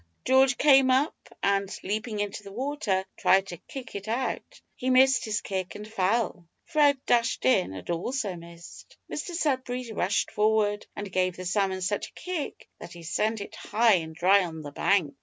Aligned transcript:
George 0.25 0.57
came 0.57 0.89
up, 0.89 1.13
and 1.43 1.77
leaping 1.83 2.19
into 2.19 2.41
the 2.41 2.51
water 2.51 3.05
tried 3.17 3.45
to 3.45 3.57
kick 3.57 3.93
it 3.93 4.07
out. 4.07 4.59
He 4.75 4.89
missed 4.89 5.25
his 5.25 5.41
kick 5.41 5.75
and 5.75 5.87
fell. 5.87 6.47
Fred 6.65 6.97
dashed 7.05 7.45
in, 7.45 7.71
and 7.75 7.87
also 7.87 8.35
missed. 8.35 8.97
Mr 9.11 9.35
Sudberry 9.35 9.95
rushed 9.95 10.31
forward 10.31 10.87
and 10.95 11.11
gave 11.11 11.37
the 11.37 11.45
salmon 11.45 11.81
such 11.83 12.07
a 12.07 12.13
kick 12.13 12.67
that 12.79 12.93
he 12.93 13.03
sent 13.03 13.41
it 13.41 13.53
high 13.55 13.97
and 13.97 14.15
dry 14.15 14.43
on 14.43 14.63
the 14.63 14.71
bank! 14.71 15.13